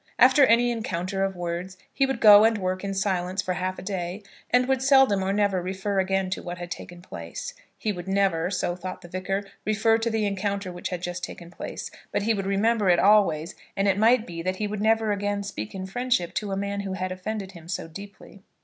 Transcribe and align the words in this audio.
After 0.17 0.43
any 0.47 0.71
encounter 0.71 1.23
of 1.23 1.35
words 1.35 1.77
he 1.93 2.07
would 2.07 2.19
go 2.19 2.43
and 2.43 2.57
work 2.57 2.83
in 2.83 2.95
silence 2.95 3.39
for 3.39 3.53
half 3.53 3.77
a 3.77 3.83
day, 3.83 4.23
and 4.49 4.67
would 4.67 4.81
seldom 4.81 5.21
or 5.23 5.31
never 5.31 5.61
refer 5.61 5.99
again 5.99 6.31
to 6.31 6.41
what 6.41 6.57
had 6.57 6.71
taken 6.71 7.03
place; 7.03 7.53
he 7.77 7.91
would 7.91 8.07
never, 8.07 8.49
so 8.49 8.75
thought 8.75 9.01
the 9.01 9.07
Vicar, 9.07 9.43
refer 9.63 9.99
to 9.99 10.09
the 10.09 10.25
encounter 10.25 10.71
which 10.71 10.89
had 10.89 11.03
just 11.03 11.23
taken 11.23 11.51
place; 11.51 11.91
but 12.11 12.23
he 12.23 12.33
would 12.33 12.47
remember 12.47 12.89
it 12.89 12.97
always, 12.97 13.53
and 13.77 13.87
it 13.87 13.95
might 13.99 14.25
be 14.25 14.41
that 14.41 14.55
he 14.55 14.65
would 14.65 14.81
never 14.81 15.11
again 15.11 15.43
speak 15.43 15.75
in 15.75 15.85
friendship 15.85 16.33
to 16.33 16.51
a 16.51 16.57
man 16.57 16.79
who 16.79 16.93
had 16.93 17.11
offended 17.11 17.51
him 17.51 17.67
so 17.67 17.87
deeply. 17.87 18.41